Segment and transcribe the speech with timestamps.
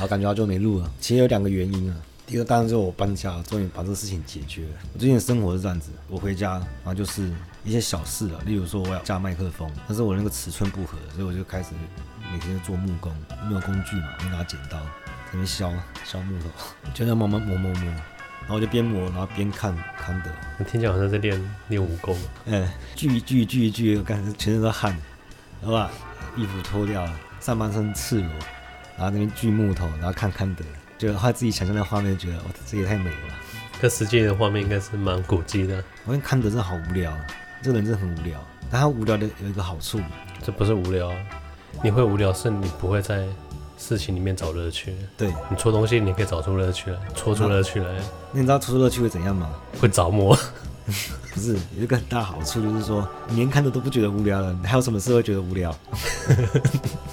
[0.00, 0.90] 然后感觉他就没录了。
[0.98, 4.70] 其实有两个原因啊，第一个当然就是我搬家了，终于把这个事情解决了。
[4.94, 7.30] 我最近的生活是这样子，我回家，然后就是
[7.64, 11.74] 一些小事啊，例如说我要架麦克风，但是我那个尺寸不合，所以我就开始
[12.32, 13.14] 每天做木工，
[13.46, 15.70] 没有工具嘛，我拿剪刀在那边削
[16.06, 16.48] 削木头，
[16.94, 20.30] 就这样慢慢磨磨磨，然后我就边磨，然后边看康德。
[20.58, 21.38] 你听起来好像在练
[21.68, 22.16] 练武功。
[22.46, 24.96] 哎，锯一锯一锯一锯，我感觉全身都汗，
[25.62, 25.90] 好吧？
[26.36, 28.30] 衣服脱掉了，上半身赤裸，
[29.00, 30.62] 然后那边锯木头，然后看康德，
[30.98, 33.16] 就他自己想象的画面，觉得哇，这也太美了。
[33.80, 35.82] 可实际的画面应该是蛮古迹的。
[36.04, 37.10] 我看康德真的好无聊，
[37.62, 38.38] 这个人真的很无聊。
[38.70, 39.98] 但他无聊的有一个好处，
[40.42, 41.10] 这不是无聊，
[41.82, 43.24] 你会无聊是你不会在
[43.78, 44.94] 事情里面找乐趣。
[45.16, 47.88] 对，你戳东西，你可以找出乐趣来，戳出乐趣来。
[48.32, 49.50] 那你知道戳出乐趣会怎样吗？
[49.80, 50.38] 会着魔。
[51.32, 55.74] 不是，有一个很大好处，就是说你连看着都不觉得无聊了，你还有什么事会觉得无聊？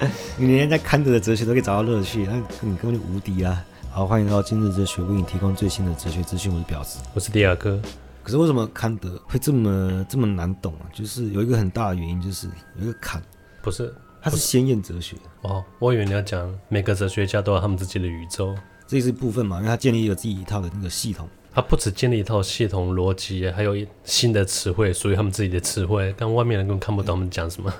[0.38, 3.62] 你连在看着的哲学都可以找到乐趣，那你根本就无敌啊！
[3.90, 6.50] 好，欢迎来到今日哲学，为你提供最新的哲学资讯。
[6.50, 7.78] 我是表示，我是迪亚哥。
[8.22, 10.88] 可是为什么康德会这么这么难懂啊？
[10.92, 13.22] 就是有一个很大的原因，就是有一个坎，
[13.62, 15.62] 不是，它是先验哲学哦。
[15.78, 18.54] 我以为你要讲每个哲学家都有他们自己的宇宙，
[18.86, 21.28] 这是一部分嘛，因为他建立了自己一套的那个系统。
[21.52, 27.70] 他不止建立一套系统逻辑，还有新的词汇，属于他们自己的词汇，但外面人根本看不懂他们讲什么。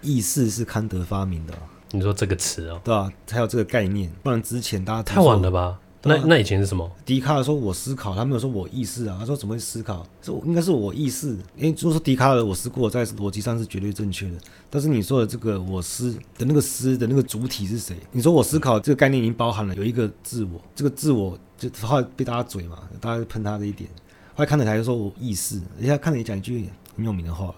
[0.00, 1.54] 意识是康德发明的，
[1.90, 2.80] 你说这个词哦？
[2.84, 5.78] 对啊，才有这个概念，不然之前大家太晚了吧？
[6.02, 6.88] 那那以前是什么？
[7.04, 9.16] 笛卡尔说：“我思考。”他没有说我意识啊。
[9.18, 10.06] 他说：“怎么会思考？
[10.22, 11.36] 说应该是我意识。
[11.56, 14.38] 因为如果说笛卡尔我思故我在逻辑上是绝对正确的。
[14.70, 17.96] 但是你说的这个我思的那个思的那个主体是谁？
[18.12, 23.90] 你说我思考这个概念已经包含了有一个自我，这个自我就后来被大家嘴嘛，大家喷他的一点。
[24.36, 27.52] 后来看了台就说我意识，人家看了你讲一句很有名的话，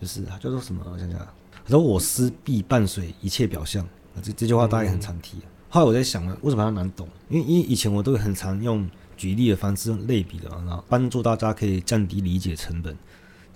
[0.00, 0.82] 就是他叫做什么？
[0.92, 1.26] 我想想，他
[1.68, 3.86] 说我思必伴随一切表象。
[4.22, 5.36] 这这句话大家也很常提。
[5.38, 7.06] 嗯后来我在想了，为什么它难懂？
[7.28, 8.88] 因为因为以前我都很常用
[9.18, 12.96] 举例的方式、用类比的，然后帮助大家可以降低理解成本。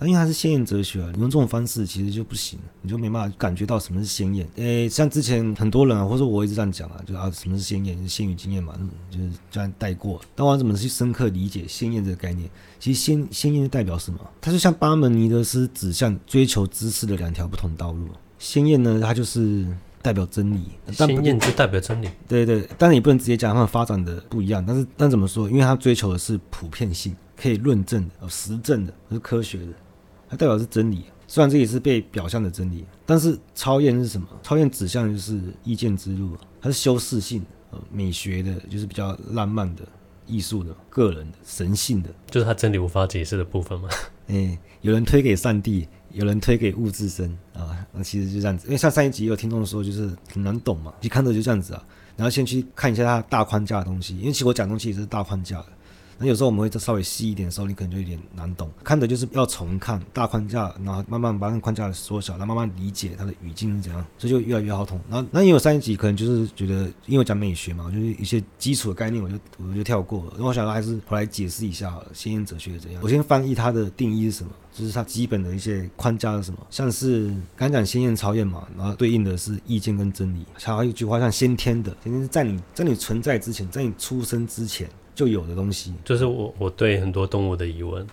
[0.03, 4.45] 但因为它是鲜艳哲学啊，你用这种方式其实就不行，你就没办法感觉到什么是鲜艳。
[4.57, 8.75] 诶，像之前很多人啊，或者我一直这样讲啊，就啊什么是鲜艳，就是先于经验嘛，
[9.13, 10.21] 就是这样带过。
[10.35, 12.51] 但我怎么去深刻理解鲜艳这个概念？
[12.81, 14.19] 其实先先验代表什么？
[14.41, 18.09] 它就像巴门尼德斯指向追求知识的两条不同道路。
[18.41, 19.65] 鲜艳呢，它就是。
[20.05, 22.09] 代表真理，先验就代表真理。
[22.27, 24.61] 对对，但是你不能直接讲他们发展的不一样。
[24.67, 25.49] 但是但怎么说？
[25.49, 29.67] 因为他追求的是普遍性，可以论证的、有实证的，是科学的，
[30.33, 31.05] 它代表是真理。
[31.29, 34.27] 虽然这也是被表象的真理，但是超验是什么？
[34.43, 39.83] 超验指向就是意见之路，它是修饰性、呃美学的，就是比较浪漫的、
[40.27, 43.91] 艺术的、个人的、神性的，就是它真理无法解释的部分嘛。
[44.29, 45.87] 哎，有人推给上帝。
[46.15, 51.83] 有人推给物质身啊，那其实就这样子，因为像上一集有听众说，就是很难懂嘛，一看到就这样子啊，
[52.19, 55.69] 然后先去看一下它大框架的东西，因为其实我讲东西也是大框架的。
[56.19, 58.71] 那有时候我们会再稍微细一点的时候，你可能就有点难懂。
[58.85, 65.01] 看的就是要重看大框架，然后慢慢把那个框架缩小，然后慢慢理解它的语境是怎样，这就越来越好懂。
[65.09, 70.35] 然后那也有三级可能就是觉得，因为讲美学嘛，就是一些基础的概念，我就我就跳过了。
[70.39, 73.01] 那我想到还是回来解释一下先验哲学怎样。
[73.03, 80.45] 我先翻译它的定义是什么，就是它基本的一些框架是什么，像是刚讲先验超验嘛，然后对应的是意见跟真理。
[80.55, 84.89] 还有一句话像先天的，先天是在你在你存在之前，在你出生之前。
[85.15, 88.07] 就有的东西，就是我我对很多动物的疑问，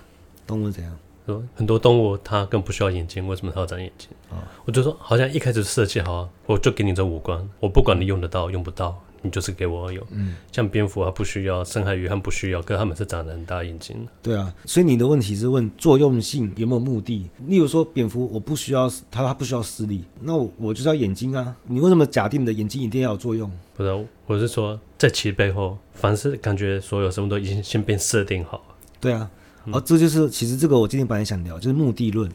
[0.45, 0.97] 动物怎样？
[1.25, 4.09] 说很多动物它更不需要眼睛，为什么它要长眼睛？
[4.29, 10.05] 啊、哦，我就说好像一开始设计好啊，我就给你这五官，我不管你用得到用不到，你就是给我有。
[10.11, 14.07] 嗯，像蝙蝠它不需要，深海鱼它不需要，可是它们是长得很大眼睛。
[14.21, 17.29] 对啊，所以你的问题是问作用性有没有目的？
[17.47, 23.51] 例如说蝙蝠我不需要它，它不需要视力，那我我就是要眼睛啊，你为什么假定你的眼睛一定要有作用？
[23.75, 28.63] 不是，我是说，在其背后，凡是感觉所有什么都已经先被设定好了。
[28.99, 29.29] 对啊，
[29.65, 32.29] 嗯、哦，这就是其实这个我今天本来想聊，就是目的论，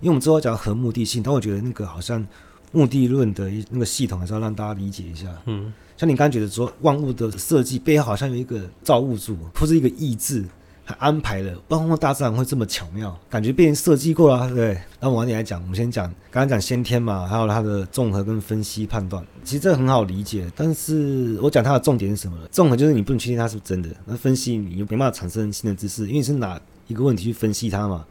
[0.00, 2.26] 因为我们之后讲核目的性，但我觉得那个好像
[2.72, 5.26] 目的论的那个系统还是要让大家理解一下。
[5.46, 10.44] 嗯，像你刚刚觉得说万物的设计背后好像有一个造物主或是一个意志。
[10.82, 14.80] 还安排了，包括大自然会这么巧妙，感觉被人设计过了，对不对？
[14.98, 20.50] 那我晚点来讲，我们先讲，刚刚讲先天嘛，还有它的综合跟分析判断，其实这很好理解。
[20.56, 22.48] 但是我讲它的重点是什么呢？
[22.50, 28.04] 综合就是你不能确定它是不是真的，那分析你又没办法产生新的知识，因为你是拿一个问题去分析它嘛，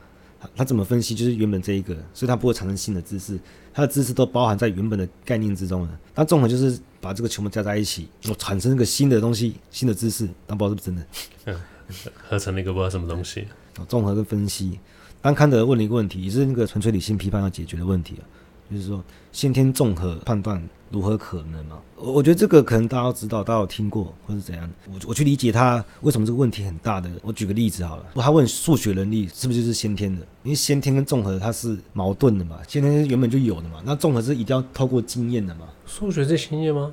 [0.55, 3.39] 它怎么分析就是原本这一个，所以它不会产生新的知识，
[3.73, 5.99] 它的知识都包含在原本的概念之中了。
[6.15, 11.05] 那综合就是把这个全部加在一起，我产生一个新的东西，新的知识，但不知道是不是真的。
[11.45, 11.61] 嗯
[12.29, 13.47] 合成了一个不知道什么东西。
[13.87, 14.79] 综合跟分析，
[15.21, 18.23] 当康德问了一个问题，也是那个纯粹理性批判要解决的问题啊，
[18.71, 20.61] 就是说先天综合判断
[20.91, 21.79] 如何可能嘛？
[21.95, 24.69] 我我觉得这个可能大家都知道，大家有听过或是怎样。
[24.87, 27.09] 我我去理解他为什么这个问题很大的。
[27.21, 30.21] 我举个例子好了，他问数学能力是不是就是先天的？
[30.43, 35.67] 因为先天跟综合它是矛盾的嘛，先天原本就有的嘛，那综合是一定要透过经验的嘛。
[35.85, 36.91] 数学是经验吗？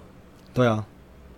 [0.53, 0.85] 对啊，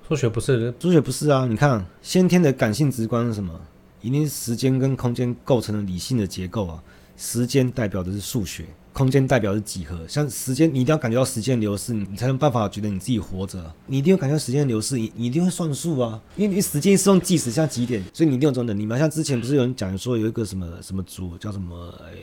[0.09, 1.47] 数学不是，数学不是啊。
[1.47, 3.53] 你看先天的感性直观是什么？
[4.01, 6.83] 一定是时间跟空间构成了理性的结构啊。
[7.19, 8.65] 时间代表的是数学。
[8.95, 13.73] 空间代表是几何，像时间，你一定要感觉到时间流逝，你才能办法觉得你自己活着。
[13.87, 18.99] 你一定要感觉到时间流逝，你你一定会算数啊，因为你时间是用计时，像几点，所以你一定有这种能力嘛。
[18.99, 22.17] 像之前不是有人讲说有一个什么什么族叫什么，哎，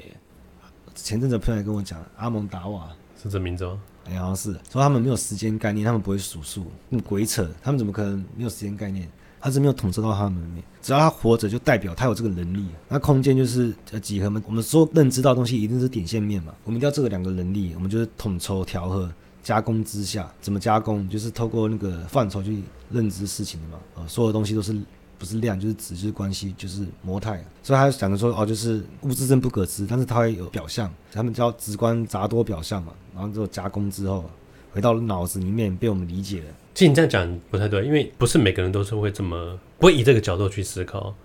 [0.93, 2.89] 前阵子朋友跟我讲阿蒙达瓦
[3.23, 3.79] 是这名字吗？
[4.09, 6.65] 哎，好像是说他们没有时间概念，他们不会数数，
[7.07, 9.09] 鬼扯，他们怎么可能没有时间概念？
[9.45, 12.65] 他是没有统测到他们里面，只要他活着，就代表他有这个能力。
[12.89, 19.07] 那空间就是呃几何嘛，我们说认知到东西一定是点线面嘛，我们一定要这个两个能力，我们就是统筹调和
[19.43, 21.07] 加工之下，怎么加工？
[21.07, 23.77] 就是透过那个范畴去认知事情的嘛。
[23.93, 24.75] 呃，所有东西都是
[25.19, 32.93] 不是量就是质就是关系就是模态，所以他讲的说哦，就是物质真不可知，但是它会有表象，他们叫直观杂多表象嘛。
[33.13, 34.27] 然后之后加工之后，
[34.71, 36.47] 回到脑子里面被我们理解了。
[36.75, 41.15] 其实你这样讲不太对，因为不是每个人都是会这么不会以这个角度去思考、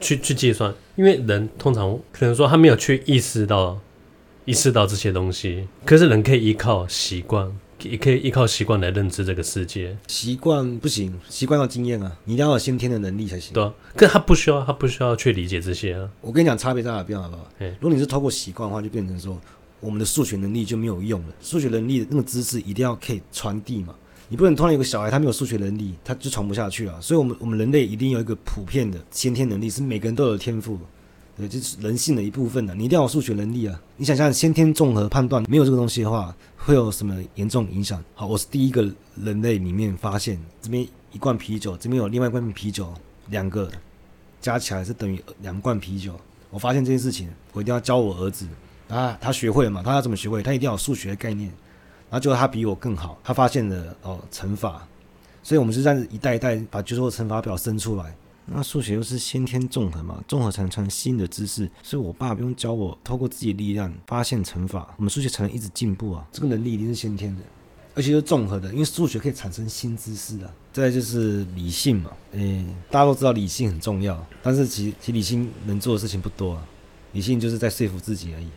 [0.00, 0.74] 去去计算。
[0.96, 3.78] 因为人通常可能说他没有去意识到
[4.46, 9.94] 意识到这些东西，可是人可以依靠习惯，也可以依靠习惯来认知这个世界。
[10.06, 13.52] 习惯不行，习惯要经验啊，你一定要有先天的能力才行。
[13.52, 16.08] 对啊，可是他不需要，他不需要去理解这些啊。
[16.22, 17.46] 我跟你讲，差别在哪边好不好？
[17.58, 19.38] 如果你是透过习惯的话，就变成说
[19.80, 21.34] 我们的数学能力就没有用了。
[21.42, 23.94] 数学能力的那个知识一定要可以传递嘛。
[24.28, 26.98] 你不能突然有个小孩，他没有数学能力，他就传不下去啊。
[27.00, 30.78] 所以，我们我们人类一定有一个普遍的先天能力，是每个人都有天赋，
[31.36, 32.74] 对，就是人性的一部分的。
[32.74, 33.80] 你一定要有数学能力啊！
[33.96, 38.02] 你想想，先天综合判断没有这个东西的话，会有什么严重影响？
[38.14, 38.82] 好，我是第一个
[39.16, 42.92] 人类里面发现，这边一罐啤酒，这边有另外一罐啤酒，
[43.28, 43.70] 两个
[44.40, 46.18] 加起来是等于两罐啤酒。
[46.50, 48.46] 我发现这件事情，我一定要教我儿子
[48.88, 49.82] 啊，他学会了嘛？
[49.82, 50.42] 他要怎么学会？
[50.42, 51.52] 他一定要有数学概念。
[52.10, 54.86] 然后就他比我更好，他发现了哦乘法，
[55.42, 58.14] 所以我们是这样一代一代把就是说乘法表生出来。
[58.46, 66.28] 那数学又是先天综合嘛，综合才能传新的知识，所以我爸不用教我，透过自己的力量发现乘法，我们数学才能一直进步啊。
[66.30, 67.42] 这个能力一定是先天的，
[67.94, 70.52] 而且是综合的，因为数学可以产生新知识啊。
[70.74, 76.68] 再来就是理性嘛，诶，大家都知道理性很重要，但是其其实理性能做的事情不多啊，
[77.12, 78.48] 理性就是在说服自己而已。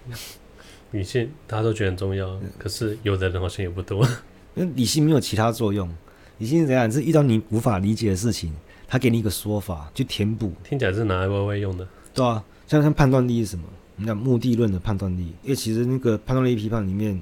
[0.91, 4.05] 理性大家都觉得很重要，可是有的人好像也不多。
[4.55, 5.87] 因为理性没有其他作用，
[6.37, 6.91] 理性是怎样？
[6.91, 8.53] 是遇到你无法理解的事情，
[8.87, 10.51] 他给你一个说法去填补。
[10.63, 11.87] 听起来是拿来歪歪用的。
[12.13, 13.65] 对啊，像像判断力是什么？
[13.97, 17.19] 我们讲目的论的判断力，因为其实那个判断力批判里面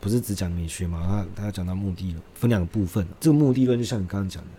[0.00, 1.00] 不是只讲美学嘛，
[1.34, 3.06] 他他要讲到目的了，分两个部分。
[3.18, 4.50] 这个目的论就像你刚刚讲的，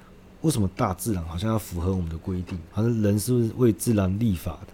[0.42, 2.58] 为什么大自然好像要符合我们的规定？
[2.72, 4.74] 好像人是不是为自然立法的？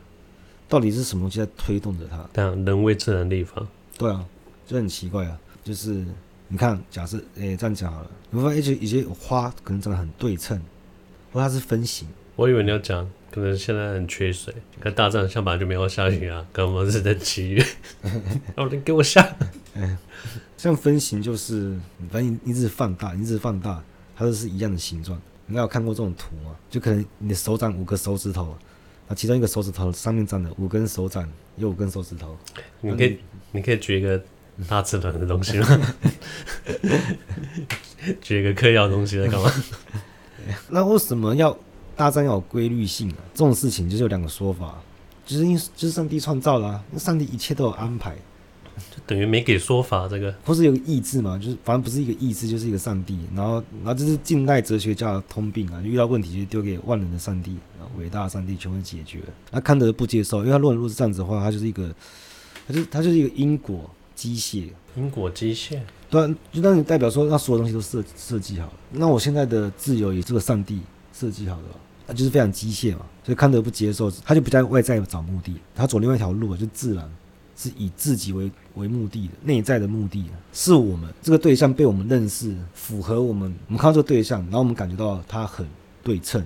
[0.74, 2.28] 到底是什么东西在推动着它？
[2.34, 3.64] 对啊，人为自然立法。
[3.96, 4.26] 对啊，
[4.66, 5.40] 就很奇怪啊。
[5.64, 6.04] 就是
[6.48, 10.60] 你看，假设诶、欸、这样讲好了，你会发现一些一些花可能长得很对称，
[11.32, 12.08] 或它是分形。
[12.36, 17.64] 我以为你要讲，可能现在很缺水，可大自然像本来就没有下雨啊，可能是在七月，
[18.56, 19.22] 哦，你给我下。
[19.76, 19.98] 欸、
[20.58, 21.80] 像分形就是，
[22.10, 23.84] 反正你一直放大，你一直放大，
[24.16, 25.22] 它都是一样的形状。
[25.46, 26.56] 你有看过这种图吗？
[26.68, 28.58] 就可能你的手掌五个手指头。
[29.08, 32.38] 啊，其中一个手指头上面长了五根手掌，有五根手指头。
[32.82, 33.20] 你可以，
[33.52, 34.22] 你可以举一个
[34.68, 35.68] 大自然的东西吗？
[38.22, 39.52] 举一个嗑药的东西在干嘛？
[40.70, 41.58] 那为什么要
[41.96, 43.18] 大战要有规律性啊？
[43.34, 44.82] 这种事情就是有两个说法，
[45.26, 48.16] 就是因就是上帝创造了啊，那上帝一切都有安排。
[48.96, 53.18] 就等于没给说法，这个或是有个意志嘛，就是反正不是一个意志，就是一个上帝。
[53.36, 59.20] 然后，然后这是近代哲学家的通病啊，遇到问题就丢给万能的上帝，然后伟大的上帝全部解决。
[59.50, 61.92] 那康德不接受，因为他论如果是这样子的话，他就是一个，
[62.68, 65.80] 他就他就是一个因果机械，因果机械。
[66.12, 70.80] 对啊，就当你代表说，那所有东西都设设计好了，那我现在的自由也是个上帝
[71.12, 71.64] 设计好的，
[72.06, 73.06] 那就是非常机械嘛。
[73.24, 77.10] 所以康德不接受，他就不在外在找目的，他走另外一条路，就自然。
[77.56, 85.68] 是以自己为为目的的，内在的目的是我们这个对象被我们认识，符合我们，我们看到这个对象，然后我们感觉到它很
[86.04, 86.46] 对称。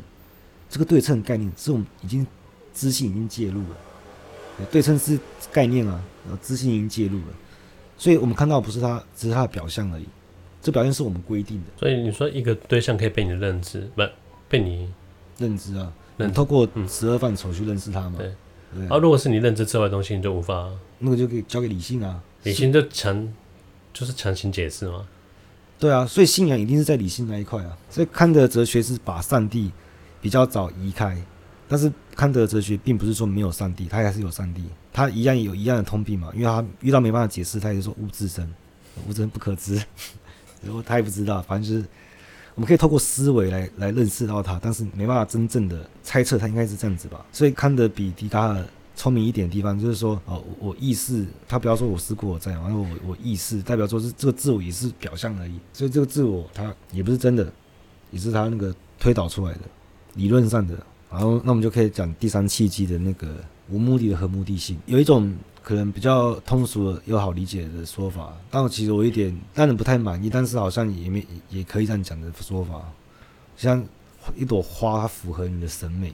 [0.70, 2.28] 这个对称概念是我们已经
[2.74, 5.18] 知性已经介入了，对称是
[5.52, 7.34] 概念啊，然后知性已经介入了，
[7.98, 10.06] 所以我们看到不是它，只是它的表象而已。
[10.62, 11.66] 这表现是我们规定的。
[11.80, 14.04] 所以你说一个对象可以被你认知，不
[14.50, 14.90] 被你
[15.38, 15.94] 认知啊？
[16.18, 18.16] 能透过十二范畴去认识他吗？
[18.18, 18.34] 对。
[18.76, 20.70] 对啊，如果是你认知之外的东西，你就无法。
[21.00, 23.28] 那个就可以交给理性啊，理性就强，
[23.94, 25.08] 就是强行解释吗？
[25.80, 27.78] 对啊，所以信仰一定是在理性那一块啊。
[27.90, 29.72] 所以康德哲学是把上帝
[30.22, 31.16] 比较早移开，
[31.68, 36.32] 但是康德哲学并不是说没有上帝，他还是有上帝，他一样有一样的通病嘛。
[36.34, 38.44] 因为他遇到没办法解释，他也说物自身，
[39.08, 39.76] 物自身不可知，
[40.64, 41.86] 然后他也不知道，反正就是
[42.58, 47.26] 我们可以透过思维来来认识到他，但是没办法真正的猜测他应该是这样子吧。
[47.32, 48.66] 所以康德比笛卡尔。
[49.00, 57.48] 聪明一点的地方就是说，哦，我意识，他不要说我思故我在，然后我我意识代表说是这个自我也是表象而已，所以这个自我它也不是真的，
[58.10, 59.60] 也是他那个推导出来的
[60.16, 60.76] 理论上的。
[61.12, 63.36] 然后那我们就可以讲第三契机的那个
[63.70, 65.32] 无目的的和目的性，有一种
[65.68, 72.82] 可能比较通俗又好理解的说法，但我其实我有点当然不太满意，但是好像也没也可以这样讲的说法，
[73.58, 73.84] 像
[74.34, 76.14] 一朵花，它符合你的审美，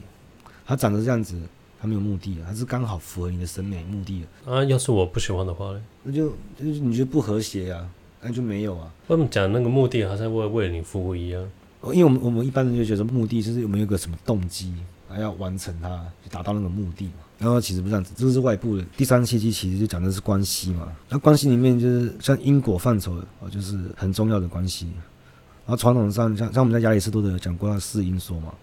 [0.66, 1.40] 它长得这样子。
[1.80, 4.64] 它没有目的，它是刚好符合你的审美目的啊？
[4.64, 5.82] 要是我不喜欢的话呢？
[6.02, 7.88] 那就就是你觉得不和谐呀？
[8.22, 8.92] 那就没有啊。
[9.06, 11.48] 我们讲那个目的好像为为了你服务一样。
[11.92, 14.74] 因为我们我们一般人就觉得目的就是有没有个什么动机，
[15.08, 17.14] 还要完成它，去达到那个目的嘛。
[17.40, 18.84] 然后其实不是这样子，这个是外部的。
[18.96, 20.88] 第三契机其实就讲的是关系嘛。
[21.10, 24.88] 那关系里面就是像因果范畴啊，就是很重要的关系。
[25.66, 28.54] 然后传统上像像我们在亚里士多德讲过四因说嘛。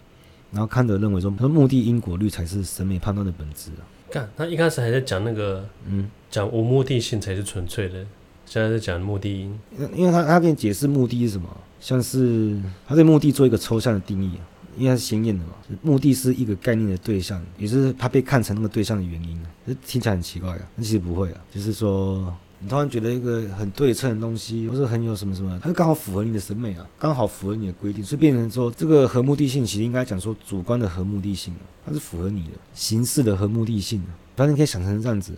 [0.51, 3.87] 然后康德认为说，他说目的因果律才是审美判断的本质啊。
[4.09, 8.05] 干，他一开始还在讲那个，嗯，讲无目的性才是纯粹的，
[8.45, 9.57] 现在在讲目的因。
[9.95, 11.47] 因为他他给你解释目的是什么，
[11.79, 14.31] 像是他对目的做一个抽象的定义，
[14.77, 19.41] 因为他是鲜艳的嘛，目的是一个概念的对象，也是他被看成那个对象的原因。
[19.67, 22.33] 这听起来很奇怪啊，但其实不会啊，就是说。
[22.63, 33.99] 你突然觉得一个很对称的东西，或是很有什么什么，它就刚好符合你的审美啊，刚好符合你的规定，所以变成说这个合目的性，其实应该讲说主观的合目的性，它是符合你的形式的合目的性。
[34.35, 35.33] 反正你可以想成这样子，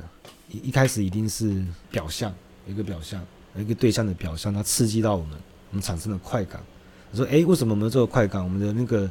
[0.50, 2.30] 一一开始一定是表象，
[2.68, 3.26] 一个表象，
[3.56, 5.38] 一个对象的表象，它刺激到我们，
[5.70, 6.62] 我们产生了快感。
[7.14, 8.44] 我说，诶，为什么我们有这个快感？
[8.44, 9.10] 我们的那个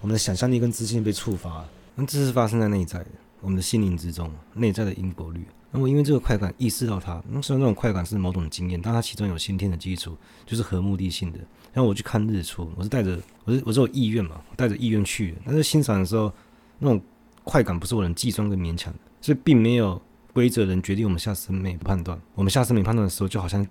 [0.00, 1.62] 我们的想象力跟自信被触发，
[1.94, 3.06] 那这是发生在内在的，
[3.42, 5.46] 我们的心灵之中，内在的因果律。
[5.70, 10.16] 那么，因为这个快感意识到它，那虽然这种快感是某种经验，但它其中有先天的基础，
[10.46, 11.38] 就是合目的性的。
[11.74, 15.38] 像我去看日出，我是带着我是我是有意愿嘛，带着意愿去的。
[15.44, 16.32] 但是欣赏的时候，
[16.78, 16.98] 那种
[17.44, 20.00] 快感不是我能计算跟勉强的，所以并没有
[20.32, 22.18] 规则能决定我们下审美判断。
[22.34, 23.66] 我们下审美判断的时候，就好像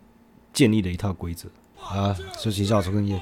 [0.53, 1.49] 建立了一套规则。
[1.79, 3.19] 啊，休息一下，抽根烟。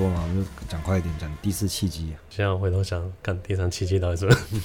[0.00, 2.14] 多嘛，我们就讲快一点，讲第四契机。
[2.30, 4.62] 现在回头想，看第三契机到底是什么？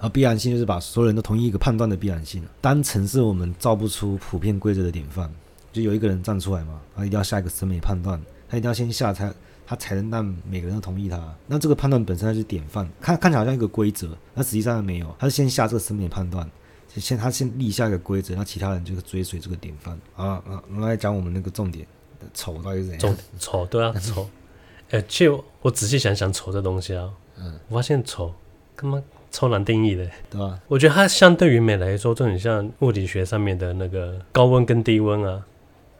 [0.00, 2.42] 而 必然性就是把所有人都同意一个判断的必然性。
[2.60, 5.32] 单纯是我们造不出普遍规则的典范，
[5.72, 9.32] 就有一个人站出来嘛，他一定要下一个审美判断，他一定要先下才
[9.64, 11.32] 他才能让每个人都同意他。
[11.46, 16.50] 那这个判断本身它是典范，看看起来好像一个规则，那实际上没有，他是先下这个审美判断，
[16.96, 19.96] 先他先立下一个规则，那其他人就追随这个典范。
[20.16, 21.86] 啊啊，我们来讲我们那个重点，
[22.34, 23.00] 丑到底是怎样？
[23.00, 24.28] 重丑对啊， 丑。
[24.90, 28.32] 哎、欸，其实我仔细想想，丑这东西啊，嗯，我发现丑，
[28.76, 29.02] 他妈？
[29.28, 30.58] 超难定义的，对吧？
[30.66, 35.44] 我觉得它相对于美来说，就很像物理学上面的那个高温跟低温啊。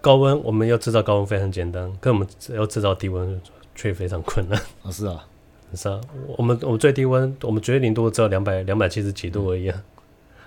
[0.01, 3.39] 高温我们要制造高温非常简单，可我们要制造低温
[3.75, 4.59] 却非常困难。
[4.83, 5.27] 哦，是啊，
[5.75, 6.01] 是啊。
[6.39, 9.83] 我们我们最低温，我们绝对零度只有两百两百七十几度而已啊。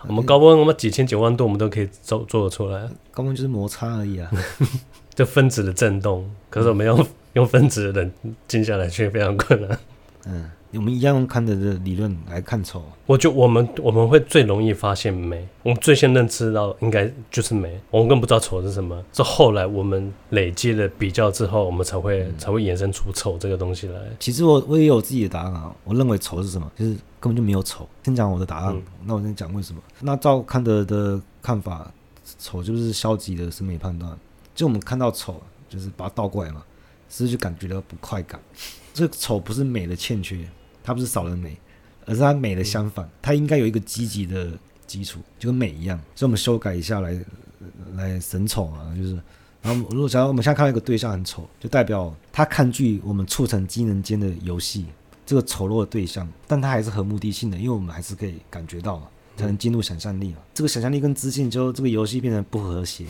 [0.01, 2.89] 嗯、我们高温，我们几千几万度，我们都可以做做得出来。
[3.12, 4.31] 高温就是摩擦而已啊，
[5.13, 6.27] 就分子的震动。
[6.50, 8.12] 可是我们用、嗯、用分子的冷
[8.48, 9.79] 静下来却非常困难。
[10.25, 10.51] 嗯。
[10.71, 19.03] 我们一样用康德的理论来看丑，我就我们我们会最容易发现美，我们最先认知到应该就是美，我们更不知道丑是什么。
[19.12, 24.00] 这后来我们累积了比较之后，我们才会、嗯、才会衍生出丑这个东西来。
[24.19, 27.89] 其实我我也有自己的答案啊，我认为丑是什么，就是根本就没有丑。
[28.03, 29.81] 先讲我的答案，嗯、那我先讲为什么。
[30.01, 31.91] 那照康德的看法，
[32.38, 34.15] 丑就是消极的审美判断，
[34.53, 36.63] 就我们看到丑，就是把它倒过来嘛，
[37.10, 38.39] 是就感觉到不快感？
[38.94, 40.48] 这个丑不是美的欠缺。
[40.82, 41.56] 它不是少了美，
[42.06, 46.00] 而是它美的相反，它应该有一个积极的基础，就跟美一样。
[46.16, 47.20] 所以，我们修改一下来，
[47.94, 49.13] 来审丑啊，就是，
[49.62, 54.88] 然后如果假如我们现在看到一个对象很丑，就代表他抗拒我们促成机能间的游戏
[55.28, 60.38] 这个丑陋的对象，但他还是合目的性的，因为我们还是可以感觉到嘛，才能进入想象力嘛。
[60.56, 63.06] 这个想象力跟知性，就这个游戏变成不和谐。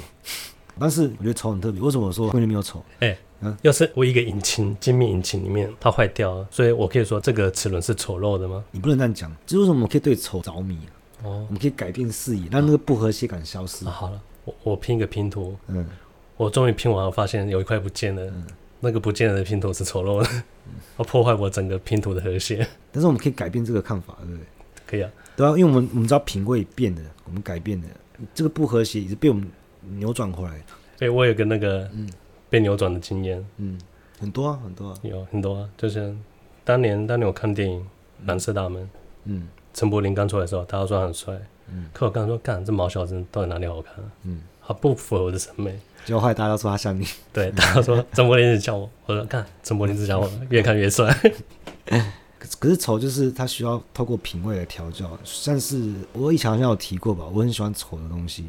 [0.79, 2.83] 但是我觉得丑很特别，为什么我说根本没有丑？
[2.99, 3.17] 哎、欸。
[3.41, 8.61] 嗯，要是我一个引擎精密引擎里面它坏掉了，所以我可以说这个齿轮是丑陋的吗？
[8.71, 9.33] 你不能这样讲。
[9.45, 10.77] 这为什么我们可以对丑着迷？
[11.23, 13.85] 哦，我们可以改变视野，让那个不和谐感消失。
[13.85, 15.87] 啊，好了，我我拼一个拼图，嗯，
[16.35, 18.45] 我终于拼完了，发现有一块不见了，嗯，
[18.81, 20.29] 那个不见了的拼图是丑陋的，
[20.67, 22.67] 嗯， 我破坏我整个拼图的和谐。
[22.91, 24.45] 但是我们可以改变这个看法，对不对？
[24.85, 27.87] 可以啊，对啊，因为我们我们知道品味变了，我们改变了，
[28.35, 29.49] 这个不和谐也是被我们
[29.81, 30.57] 扭转回来。
[30.59, 30.65] 的。
[30.97, 32.09] 所以我有个那个嗯。
[32.49, 33.79] 被扭转的经验，嗯。
[34.19, 36.13] 很多啊，很多啊，有很多啊，就是
[36.65, 37.79] 当年当年我看电影
[38.25, 38.83] 《蓝色大门》，
[39.25, 41.39] 嗯，陈柏霖刚出来的时候，大家说他很帅，
[41.71, 43.93] 嗯，可我刚说，干这毛小子到底哪里好看？
[44.23, 51.15] 嗯，他不符合我的审美，结果后来大家都说他像你，对，大家说陈柏霖是像我，我说干陈柏霖是像我，越看越帅。
[52.59, 58.47] 可是丑就是他需要透过品味来调教，像是我以前好像有提过吧，我很喜欢丑的东西。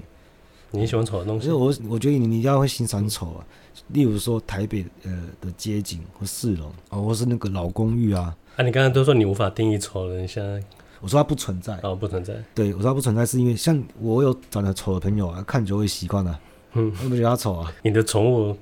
[0.73, 1.49] 你喜欢丑的东西？
[1.49, 3.47] 因为我我觉得你你一定要会欣赏丑啊。
[3.89, 8.37] 例如说台北呃的街景或市容哦，或是那个老公寓啊。
[8.57, 10.63] 啊，你刚才都说你无法定义丑了，你现在
[11.01, 12.35] 我说它不存在哦，不存在。
[12.55, 16.39] 对，我说它不存在，是因为像我有长得丑的朋友啊，看久会习惯了。
[16.75, 17.73] 嗯，我不觉得它丑啊。
[17.83, 18.57] 你的宠物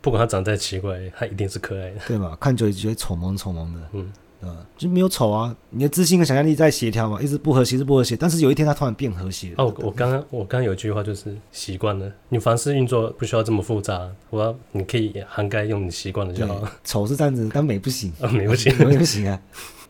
[0.00, 2.36] 不管它长再奇怪，它一定是可爱的，对吧？
[2.40, 3.80] 看久也觉得丑萌丑萌的。
[3.92, 4.12] 嗯。
[4.42, 5.56] 啊，就没有丑啊！
[5.70, 9.54] 你的自信和想象力在协调嘛，一直不和谐是不和谐，但是有一天它突然变和谐。
[9.56, 16.72] 哦，我刚刚我刚刚有一句话就是习惯了，你凡事运作不需要这么复杂，我要你可以涵盖用你习惯的就好了。
[16.84, 19.40] 丑是这样子，但美不行啊，美不行， 美不行啊！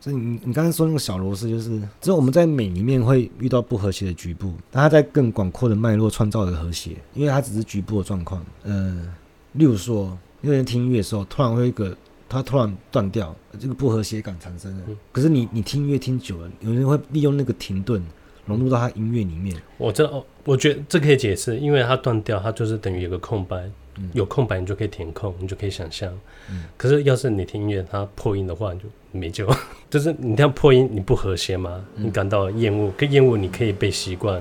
[0.01, 8.41] 所以你你刚刚说那个小螺丝，就是只有我们在美里面会遇到不和谐的局部，但它在更广阔的脉络创造的和谐，因为它只是局部的状况。
[8.63, 9.15] 嗯、呃，
[9.55, 11.97] 例如说，有人听音乐的时候，突然会有一个。
[12.29, 14.85] 它突然断掉，这个不和谐感产生了。
[14.89, 18.03] 嗯、可是你你听音乐听久了，有人会利用那个停顿
[18.45, 19.57] 融入到他音乐里面。
[19.79, 26.13] 我这哦，我觉得这可以解释，因为它断掉，它就是等于有个空白，嗯、有空白你就可以填空，你就可以想象。
[26.51, 29.49] 嗯、可是要是你听音乐它破音的话，你就没救。
[29.89, 34.41] 就是你这样破音，你不和谐吗，嗯、你感到厌恶，跟厌恶你可以被习惯，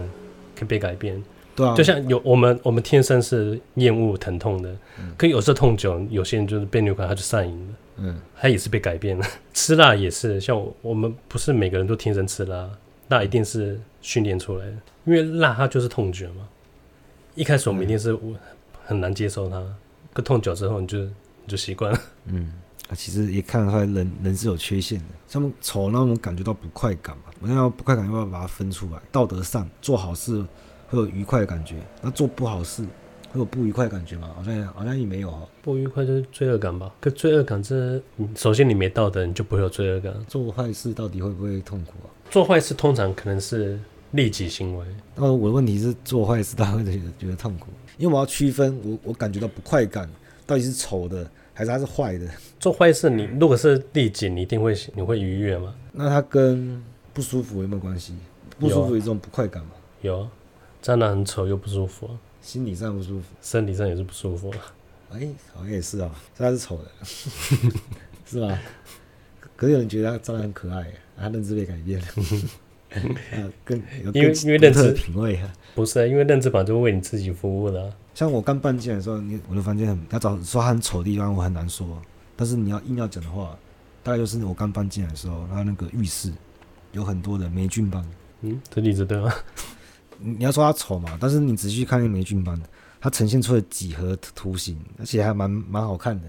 [0.55, 1.23] 可以被改变。
[1.55, 9.25] 对啊，就像有我们，我们天生是厌恶疼痛的，嗯、可以有时候痛久，有些人就是被虐感，他就上瘾了，嗯，他也是被改变了。
[9.53, 12.69] 吃辣也是，像我，我们不是每个人都天生吃辣，
[13.07, 14.73] 辣一定是训练出来的，
[15.05, 16.47] 因为辣它就是痛觉嘛。
[17.35, 18.17] 一开始我们一定是
[18.83, 19.55] 很难接受它，
[20.11, 21.11] 可、嗯、痛久之后你就你
[21.47, 21.99] 就习惯了。
[22.25, 22.51] 嗯，
[22.89, 28.99] 啊，其实也看得出来人人是有缺陷的，像丑让我们感觉到不快感嘛，我们要不快感要不要把它分出来？
[29.09, 30.43] 道德上做好事。
[30.89, 32.83] 会有愉快的感觉，那做不好事
[33.31, 34.31] 会有不愉快的感觉吗？
[34.35, 35.41] 好像好像也没有啊。
[35.61, 36.93] 不愉快就是罪恶感吧？
[37.01, 38.01] 可罪恶感这，
[38.35, 40.13] 首先你没道德，你就不会有罪恶感。
[40.27, 42.07] 做坏事到底会不会痛苦啊？
[42.29, 43.79] 做坏事通常可能是
[44.11, 44.85] 利己行为。
[45.15, 47.67] 那我的问题是，做坏事他会觉得觉得痛苦？
[47.97, 50.09] 因为我要区分我我感觉到不快感，
[50.45, 52.27] 到底是丑的还是它是坏的？
[52.59, 55.73] 做坏事，你如果是利己，你一定会你会愉悦吗？
[55.91, 58.13] 那它跟不舒服有没有关系？
[58.59, 59.71] 不舒服有一种不快感吗？
[60.01, 60.31] 有啊，
[60.85, 62.07] 蟑螂很丑又不舒服，
[62.43, 64.53] 心理上不舒服，身体上也是不舒服。
[65.11, 66.91] 哎，好像也是啊，它是丑的，
[68.23, 68.61] 是吧？
[69.55, 70.85] 可是有人觉得它蟑螂很可爱，
[71.17, 72.05] 他认知被改变了。
[73.65, 73.75] 更
[74.13, 77.91] 因为因为认知品味啊，不是啊，因为认知本来就为你自己服务的、啊。
[78.13, 81.99] 像我刚搬进来的时候，你我的房间很，要找说他很丑的地方，我很难说。
[82.35, 83.57] 但是你要硬要讲的话，
[84.03, 86.31] 大概就是我刚搬进来的时候，它那个浴室
[86.91, 88.05] 有很多的霉菌斑。
[88.41, 89.33] 嗯，这例子对吗？
[90.19, 92.59] 你要说它丑嘛，但是你仔细看那霉菌斑，
[92.99, 96.27] 它呈现出了几何图形，而且还蛮蛮好看的。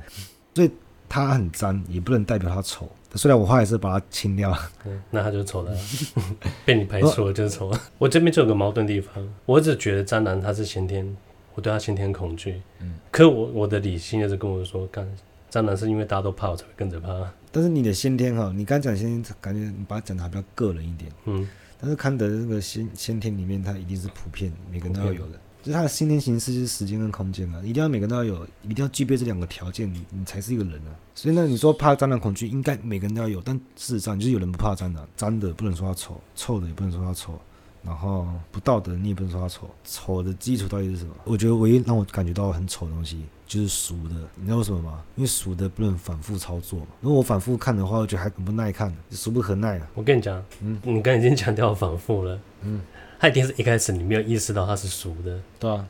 [0.55, 0.71] 所以
[1.09, 2.91] 它很脏，也不能代表它丑。
[3.15, 5.75] 虽然我后来是把它清掉了，嗯，那它就是丑了，
[6.67, 7.73] 被你排除了就是丑。
[7.97, 9.15] 我这边就有个矛盾地方，
[9.47, 11.17] 我一直觉得蟑螂它是先天，
[11.55, 15.09] 我对它先天恐惧，嗯，可我我的理性就是跟我说，干
[15.51, 17.09] 蟑螂是因为大家都怕，我才会跟着怕。
[17.57, 21.49] 但是你的先天哈，你刚讲先天，感觉你把它讲的还比较个人一点，嗯，
[21.81, 25.41] 但是康德的这个先先天里面，它一定是普遍，每个人都要有的。
[25.63, 30.93] 就是它的先天形式就是时间跟空间啊，一定要每个人都要有，一定要具备这两个条件，你你才是一个人啊。
[31.15, 37.41] 所以呢，你说怕蟑螂恐惧，应该每个人都要有，但事实上就是有人不怕蟑螂，脏的不能说它丑，臭的也不能说它丑，
[37.87, 41.15] 然后不道德你也不能说他丑，丑的基础到底是什么？
[41.25, 45.03] 我觉得唯一让我感觉到很丑的东西就是熟的，你知道为什么吗？
[45.15, 49.87] 因为熟的不能反复操作，如果我反复看的话，我觉得还很不耐看，俗不可耐啊。
[49.95, 52.81] 我跟你讲，嗯，你刚才已经强调反复了，嗯。
[53.19, 55.89] 他一定是一开始你没有意识到他是熟的，对啊，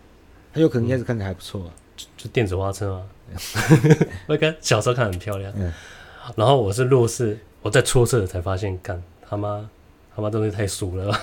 [0.54, 3.02] 他有可能一开始看起来还不错啊，就就电子花车啊，
[4.28, 5.72] 我看小时候看很漂亮，嗯，
[6.36, 9.68] 然后我是弱势，我在初测才发现，干他妈
[10.14, 11.20] 他妈东西太俗了吧？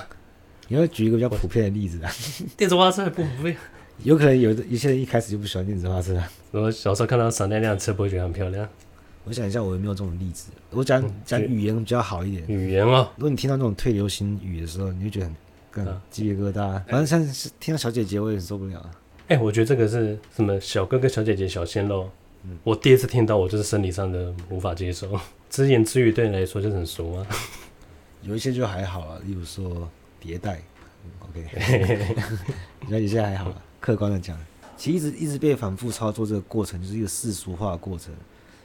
[0.67, 2.11] 你要举一个比较普遍的例子啊，
[2.57, 3.55] 电子花车不普遍，
[4.03, 6.21] 有可能有的一些人一开始就不喜欢电子花车，
[6.51, 8.67] 我小时候看到闪亮亮的车不会觉得很漂亮。
[9.25, 10.51] 我想一下，我有没有这种例子？
[10.69, 15.35] 我讲讲语言比较好一点，语言哦，如果你听到那种退流行语的时候，你会觉得很。
[16.11, 18.79] 鸡皮疙瘩，反正像是听到小姐姐，我也受不了。
[19.27, 22.07] 哎、欸，我觉得这个是什么小哥哥、小姐姐、小鲜肉。
[22.43, 25.19] 嗯，我第一次听到，我就是生理上的无法接受。
[25.49, 27.25] 只言只语对你来说就很熟啊。
[28.21, 29.89] 有一些就还好啊，例如说
[30.23, 30.61] 迭代。
[31.19, 32.15] OK，
[32.87, 33.53] 那现在还好。
[33.81, 34.39] 客观的讲，
[34.77, 38.13] 其实一直一直被反复操作这个过程，就是一个世俗化的过程。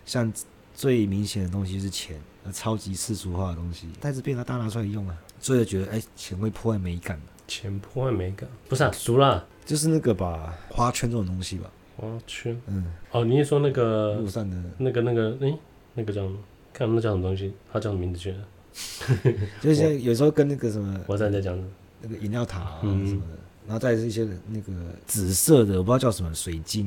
[0.07, 0.33] 像
[0.75, 2.21] 最明显的东西是钱，
[2.53, 5.18] 超级世俗化的东西，但是被他大拿出来用啊。
[5.40, 7.21] 所以觉得，哎、欸，钱会破坏美感。
[7.49, 11.71] 钱破坏美感，不是啊，俗啦，就是那个吧，花圈这种东西吧。
[11.97, 15.59] 花圈，嗯，哦，你是说那个路上的那个那个，哎、欸，
[15.94, 16.38] 那个叫什么？
[16.73, 17.53] 看那叫什么东西？
[17.73, 18.38] 它叫什么名字去了？
[19.61, 21.59] 就是像有时候跟那个什么，我在在讲
[22.01, 24.73] 那个饮料塔啊什么的，嗯、然后再是一些那个
[25.07, 26.87] 紫色的，我不知道叫什么水晶，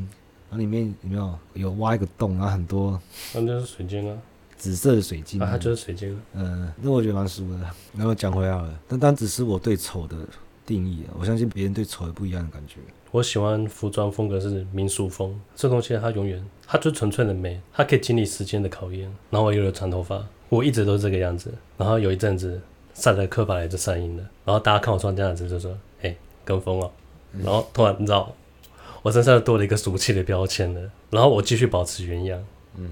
[0.50, 2.50] 然后里面有没有有挖一个洞然后？
[2.50, 3.00] 很多，
[3.34, 4.18] 那就是水晶啊。
[4.58, 6.16] 紫色的水晶啊，它就是水晶。
[6.34, 7.68] 嗯，那我觉得蛮舒服的。
[7.96, 10.16] 然后讲回来了，但但只是我对丑的
[10.68, 12.76] 定义啊，我相信别人对丑有不一样的感觉。
[13.10, 19.12] 我喜欢服装风格是民俗风，这东西它永远，它就纯粹的美，它可以经历时间的考验。
[19.32, 21.50] 然后我又有长头发，我一直都是这个样子。
[21.78, 22.62] 然后有一阵子
[22.94, 25.72] 赛德克巴莱就上映了，然后大家看我穿这样子就说
[26.04, 26.92] ：“哎、欸，跟风哦。
[27.32, 28.36] 嗯”然后突然你知道，
[29.02, 30.82] 我身上多了一个俗气的标签了。
[31.10, 32.44] 然后我继续保持原样。
[32.76, 32.92] 嗯。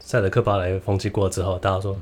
[0.00, 1.94] 赛德克巴莱风气过之后，大家说：“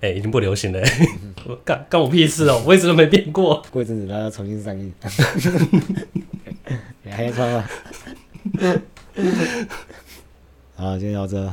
[0.00, 0.80] 哎、欸，已经不流行了。
[0.80, 2.62] 嗯”我 干干我屁事哦！
[2.64, 3.60] 我一直都没变过。
[3.72, 4.92] 过一阵子，大家重新上映。
[7.02, 7.68] 你 还要穿吗？
[10.76, 11.52] 好，今天到这，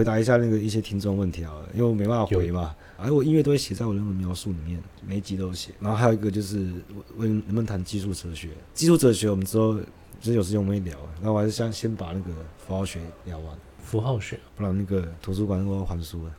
[0.00, 2.74] 回答一下那个一些听众问题啊，因为我没办法回嘛。
[2.96, 5.72] 而有、啊、我音乐都会写在我那个描述里面，每一集都有写。
[5.78, 6.72] 然后还有一个就是
[7.16, 8.48] 问能不能谈技术哲学？
[8.72, 10.98] 技术哲学我们之后就是有时间我们会聊。
[11.20, 13.54] 那我还是先先把那个符号学聊完。
[13.82, 16.34] 符号学，不然那个图书馆我要还书了。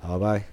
[0.00, 0.51] 好，拜。